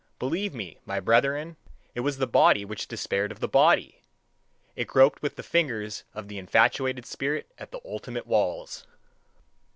[0.17, 1.57] Believe me, my brethren!
[1.93, 4.01] It was the body which despaired of the body
[4.75, 8.87] it groped with the fingers of the infatuated spirit at the ultimate walls.